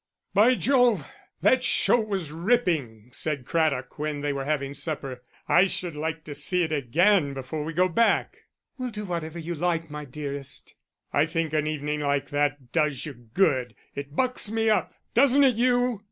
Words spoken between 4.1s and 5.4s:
they were having supper;